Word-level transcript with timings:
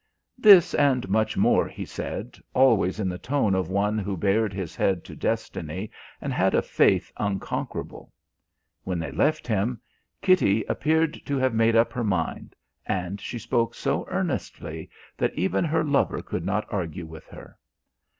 This 0.39 0.73
and 0.73 1.07
much 1.09 1.37
more 1.37 1.67
he 1.67 1.85
said, 1.85 2.39
always 2.55 2.99
in 2.99 3.07
the 3.07 3.19
tone 3.19 3.53
of 3.53 3.69
one 3.69 3.99
who 3.99 4.17
bared 4.17 4.51
his 4.51 4.75
head 4.75 5.03
to 5.03 5.15
destiny 5.15 5.91
and 6.19 6.33
had 6.33 6.55
a 6.55 6.63
faith 6.63 7.11
unconquerable. 7.17 8.11
When 8.83 8.97
they 8.97 9.11
left 9.11 9.45
him, 9.45 9.79
Kitty 10.19 10.63
appeared 10.63 11.23
to 11.27 11.37
have 11.37 11.53
made 11.53 11.75
up 11.75 11.93
her 11.93 12.03
mind, 12.03 12.55
and 12.87 13.21
she 13.21 13.37
spoke 13.37 13.75
so 13.75 14.07
earnestly 14.09 14.89
that 15.19 15.35
even 15.35 15.63
her 15.65 15.83
lover 15.83 16.23
could 16.23 16.43
not 16.47 16.65
argue 16.71 17.05
with 17.05 17.27
her. 17.27 17.59